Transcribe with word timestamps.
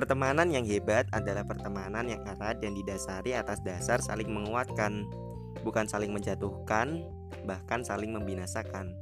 Pertemanan 0.00 0.48
yang 0.48 0.64
hebat 0.64 1.04
adalah 1.12 1.44
pertemanan 1.44 2.08
yang 2.08 2.24
erat 2.24 2.56
dan 2.64 2.72
didasari 2.72 3.36
atas 3.36 3.60
dasar 3.60 4.00
saling 4.00 4.32
menguatkan, 4.32 5.04
bukan 5.60 5.84
saling 5.84 6.08
menjatuhkan, 6.08 7.04
bahkan 7.44 7.84
saling 7.84 8.16
membinasakan. 8.16 8.96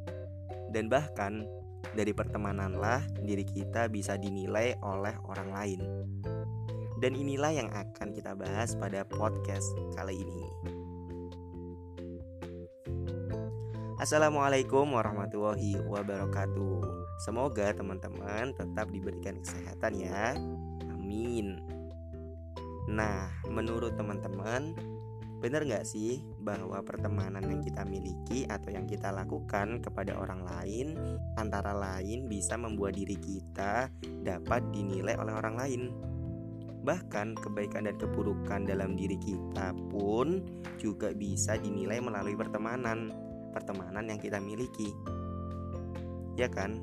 Dan 0.74 0.90
bahkan 0.90 1.46
dari 1.94 2.10
pertemananlah 2.10 3.06
diri 3.22 3.46
kita 3.46 3.86
bisa 3.86 4.18
dinilai 4.18 4.74
oleh 4.82 5.14
orang 5.30 5.54
lain. 5.54 5.80
Dan 6.98 7.14
inilah 7.14 7.54
yang 7.54 7.70
akan 7.70 8.10
kita 8.10 8.34
bahas 8.34 8.74
pada 8.74 9.06
podcast 9.06 9.70
kali 9.94 10.18
ini. 10.18 10.42
Assalamualaikum 14.02 14.98
warahmatullahi 14.98 15.78
wabarakatuh. 15.78 16.82
Semoga 17.22 17.70
teman-teman 17.70 18.50
tetap 18.50 18.90
diberikan 18.90 19.38
kesehatan 19.38 19.94
ya. 19.94 20.34
Amin. 21.08 21.56
Nah, 22.84 23.32
menurut 23.48 23.96
teman-teman, 23.96 24.76
benar 25.40 25.64
nggak 25.64 25.88
sih 25.88 26.20
bahwa 26.44 26.84
pertemanan 26.84 27.48
yang 27.48 27.64
kita 27.64 27.80
miliki 27.88 28.44
atau 28.44 28.68
yang 28.68 28.84
kita 28.84 29.08
lakukan 29.08 29.80
kepada 29.80 30.20
orang 30.20 30.44
lain 30.44 31.00
antara 31.40 31.72
lain 31.72 32.28
bisa 32.28 32.60
membuat 32.60 33.00
diri 33.00 33.16
kita 33.16 33.88
dapat 34.20 34.60
dinilai 34.68 35.16
oleh 35.16 35.32
orang 35.32 35.56
lain? 35.56 35.82
Bahkan 36.84 37.40
kebaikan 37.40 37.88
dan 37.88 37.96
keburukan 37.96 38.68
dalam 38.68 38.92
diri 38.92 39.16
kita 39.16 39.72
pun 39.88 40.44
juga 40.76 41.16
bisa 41.16 41.56
dinilai 41.56 42.04
melalui 42.04 42.36
pertemanan, 42.36 43.08
pertemanan 43.56 44.12
yang 44.12 44.20
kita 44.20 44.36
miliki. 44.44 44.92
Ya 46.36 46.52
kan? 46.52 46.76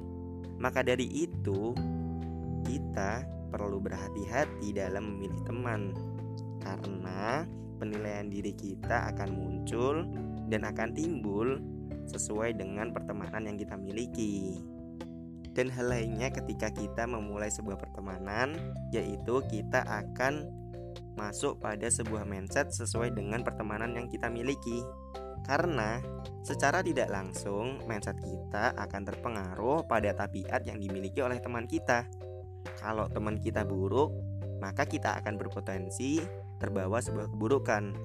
Maka 0.57 0.81
dari 0.81 1.05
itu, 1.13 1.77
kita 2.65 3.35
perlu 3.49 3.82
berhati-hati 3.82 4.74
dalam 4.76 5.15
memilih 5.15 5.41
teman 5.46 5.93
karena 6.65 7.46
penilaian 7.77 8.27
diri 8.32 8.55
kita 8.55 9.12
akan 9.13 9.29
muncul 9.35 10.07
dan 10.49 10.65
akan 10.65 10.96
timbul 10.96 11.62
sesuai 12.10 12.57
dengan 12.57 12.93
pertemanan 12.93 13.49
yang 13.49 13.57
kita 13.57 13.76
miliki. 13.77 14.62
Dan 15.55 15.71
hal 15.71 15.87
lainnya 15.87 16.35
ketika 16.35 16.68
kita 16.68 17.07
memulai 17.07 17.48
sebuah 17.48 17.79
pertemanan 17.79 18.76
yaitu 18.91 19.40
kita 19.48 19.87
akan 19.87 20.52
masuk 21.15 21.63
pada 21.63 21.87
sebuah 21.87 22.27
mindset 22.27 22.76
sesuai 22.76 23.15
dengan 23.15 23.40
pertemanan 23.40 23.96
yang 23.96 24.12
kita 24.12 24.27
miliki. 24.27 24.84
Karena 25.48 26.02
secara 26.43 26.82
tidak 26.82 27.07
langsung 27.07 27.80
mindset 27.87 28.20
kita 28.20 28.76
akan 28.76 29.02
terpengaruh 29.07 29.87
pada 29.87 30.12
tabiat 30.12 30.68
yang 30.68 30.82
dimiliki 30.82 31.24
oleh 31.24 31.40
teman 31.40 31.70
kita. 31.70 32.04
Kalau 32.85 33.09
teman 33.09 33.41
kita 33.41 33.65
buruk, 33.65 34.13
maka 34.61 34.85
kita 34.85 35.17
akan 35.17 35.41
berpotensi 35.41 36.21
terbawa 36.61 37.01
sebuah 37.01 37.33
keburukan. 37.33 37.97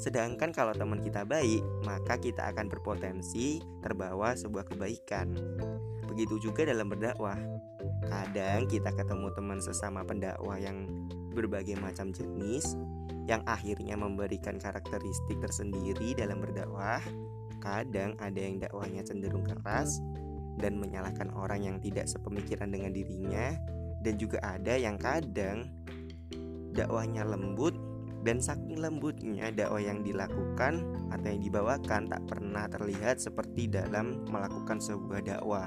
Sedangkan 0.00 0.56
kalau 0.56 0.72
teman 0.72 1.04
kita 1.04 1.28
baik, 1.28 1.60
maka 1.84 2.16
kita 2.16 2.48
akan 2.48 2.72
berpotensi 2.72 3.60
terbawa 3.84 4.32
sebuah 4.32 4.72
kebaikan. 4.72 5.36
Begitu 6.08 6.48
juga 6.48 6.64
dalam 6.64 6.88
berdakwah. 6.88 7.36
Kadang 8.08 8.72
kita 8.72 8.96
ketemu 8.96 9.36
teman 9.36 9.60
sesama 9.60 10.00
pendakwah 10.00 10.56
yang 10.56 10.88
berbagai 11.36 11.76
macam 11.76 12.08
jenis 12.08 12.72
yang 13.28 13.44
akhirnya 13.44 14.00
memberikan 14.00 14.56
karakteristik 14.56 15.44
tersendiri 15.44 16.16
dalam 16.16 16.40
berdakwah. 16.40 17.04
Kadang 17.60 18.16
ada 18.16 18.40
yang 18.40 18.56
dakwahnya 18.64 19.04
cenderung 19.04 19.44
keras 19.44 20.00
dan 20.56 20.80
menyalahkan 20.80 21.28
orang 21.36 21.68
yang 21.68 21.76
tidak 21.84 22.08
sepemikiran 22.08 22.72
dengan 22.72 22.96
dirinya 22.96 23.52
dan 24.02 24.14
juga 24.18 24.38
ada 24.42 24.74
yang 24.74 24.98
kadang 24.98 25.70
dakwahnya 26.74 27.22
lembut 27.22 27.76
dan 28.22 28.38
saking 28.38 28.78
lembutnya 28.78 29.50
dakwah 29.50 29.82
yang 29.82 30.06
dilakukan 30.06 30.86
atau 31.10 31.26
yang 31.26 31.42
dibawakan 31.42 32.06
tak 32.06 32.22
pernah 32.30 32.70
terlihat 32.70 33.18
seperti 33.18 33.66
dalam 33.66 34.22
melakukan 34.30 34.78
sebuah 34.78 35.26
dakwah. 35.26 35.66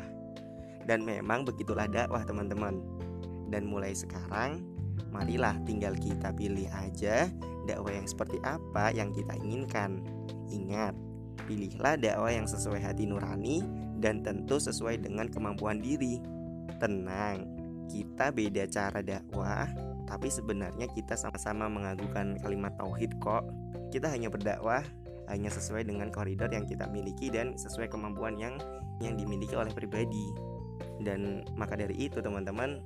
Dan 0.87 1.03
memang 1.03 1.43
begitulah 1.43 1.89
dakwah 1.91 2.23
teman-teman. 2.23 2.79
Dan 3.51 3.67
mulai 3.67 3.91
sekarang 3.91 4.63
marilah 5.11 5.59
tinggal 5.67 5.93
kita 5.99 6.31
pilih 6.31 6.71
aja 6.71 7.27
dakwah 7.67 7.91
yang 7.91 8.07
seperti 8.07 8.39
apa 8.47 8.95
yang 8.95 9.11
kita 9.11 9.35
inginkan. 9.43 9.99
Ingat, 10.47 10.95
pilihlah 11.43 11.99
dakwah 11.99 12.31
yang 12.31 12.47
sesuai 12.47 12.79
hati 12.79 13.03
nurani 13.03 13.67
dan 13.99 14.23
tentu 14.23 14.63
sesuai 14.63 15.03
dengan 15.03 15.27
kemampuan 15.27 15.83
diri. 15.83 16.23
Tenang, 16.79 17.54
kita 17.89 18.33
beda 18.33 18.65
cara 18.69 18.99
dakwah, 19.01 19.69
tapi 20.05 20.29
sebenarnya 20.29 20.89
kita 20.93 21.17
sama-sama 21.17 21.65
mengagukan 21.67 22.37
kalimat 22.41 22.73
tauhid 22.77 23.17
kok. 23.21 23.45
Kita 23.89 24.11
hanya 24.11 24.29
berdakwah 24.29 24.83
hanya 25.25 25.49
sesuai 25.49 25.89
dengan 25.89 26.13
koridor 26.13 26.49
yang 26.53 26.69
kita 26.69 26.85
miliki 26.89 27.33
dan 27.33 27.57
sesuai 27.57 27.89
kemampuan 27.89 28.37
yang 28.37 28.61
yang 29.01 29.17
dimiliki 29.17 29.57
oleh 29.57 29.73
pribadi. 29.73 30.29
Dan 31.01 31.43
maka 31.57 31.75
dari 31.75 31.97
itu 31.97 32.21
teman-teman 32.21 32.79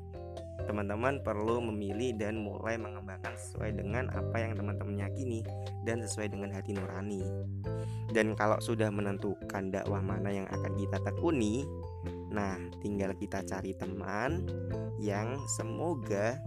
teman-teman 0.69 1.17
perlu 1.25 1.65
memilih 1.65 2.13
dan 2.13 2.37
mulai 2.37 2.77
mengembangkan 2.77 3.33
sesuai 3.33 3.73
dengan 3.73 4.05
apa 4.13 4.37
yang 4.37 4.53
teman-teman 4.53 5.01
yakini 5.01 5.41
dan 5.81 5.97
sesuai 6.05 6.29
dengan 6.29 6.53
hati 6.53 6.77
nurani. 6.77 7.25
Dan 8.13 8.37
kalau 8.37 8.61
sudah 8.61 8.93
menentukan 8.93 9.73
dakwah 9.73 10.01
mana 10.05 10.29
yang 10.29 10.45
akan 10.45 10.77
kita 10.77 11.01
tekuni, 11.01 11.65
Nah, 12.29 12.55
tinggal 12.79 13.11
kita 13.17 13.43
cari 13.43 13.75
teman 13.75 14.45
yang 14.99 15.39
semoga 15.47 16.39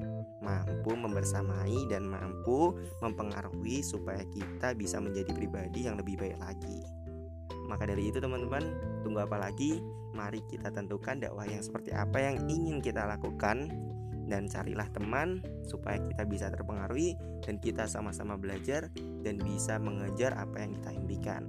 mampu 0.43 0.93
membersamai 0.97 1.87
dan 1.89 2.09
mampu 2.09 2.77
mempengaruhi 3.01 3.81
supaya 3.85 4.23
kita 4.33 4.75
bisa 4.75 4.99
menjadi 4.99 5.31
pribadi 5.33 5.87
yang 5.87 5.97
lebih 5.97 6.19
baik 6.19 6.39
lagi. 6.41 6.81
Maka 7.71 7.89
dari 7.89 8.11
itu 8.11 8.21
teman-teman, 8.21 8.63
tunggu 9.01 9.25
apa 9.25 9.39
lagi? 9.39 9.81
Mari 10.13 10.45
kita 10.51 10.69
tentukan 10.69 11.23
dakwah 11.23 11.49
yang 11.49 11.65
seperti 11.65 11.95
apa 11.95 12.21
yang 12.21 12.37
ingin 12.51 12.85
kita 12.85 13.09
lakukan 13.09 13.71
dan 14.29 14.47
carilah 14.47 14.87
teman 14.93 15.43
supaya 15.67 15.99
kita 15.99 16.23
bisa 16.29 16.47
terpengaruhi 16.53 17.17
dan 17.43 17.59
kita 17.59 17.89
sama-sama 17.89 18.39
belajar 18.39 18.93
dan 19.25 19.41
bisa 19.41 19.81
mengejar 19.81 20.37
apa 20.37 20.63
yang 20.63 20.77
kita 20.79 20.91
impikan. 20.95 21.43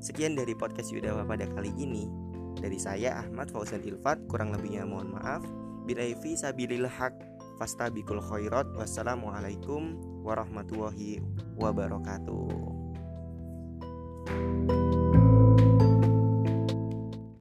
Sekian 0.00 0.32
dari 0.32 0.56
podcast 0.56 0.92
Yudawa 0.92 1.28
pada 1.28 1.44
kali 1.48 1.72
ini. 1.76 2.29
Dari 2.58 2.78
saya 2.82 3.22
Ahmad 3.22 3.54
Fauzan 3.54 3.86
Ilfat, 3.86 4.26
kurang 4.26 4.50
lebihnya 4.50 4.82
mohon 4.82 5.14
maaf. 5.14 5.46
Bilaifi 5.86 6.34
sabilil 6.34 6.90
haq 6.90 7.14
fastabikul 7.62 8.18
khairat. 8.18 8.66
Wassalamualaikum 8.74 9.94
warahmatullahi 10.26 11.22
wabarakatuh. 11.54 12.89